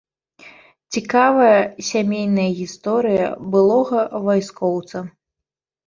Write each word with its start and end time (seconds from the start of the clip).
Цікавая 0.97 1.59
сямейная 1.91 2.47
гісторыя 2.63 3.31
былога 3.55 3.99
вайскоўца. 4.29 5.09